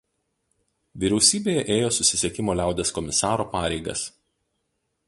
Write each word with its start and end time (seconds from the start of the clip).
Vyriausybėje 1.03 1.65
ėjo 1.75 1.91
susisiekimo 1.99 2.57
liaudies 2.61 2.95
komisaro 2.99 3.47
pareigas. 3.57 4.09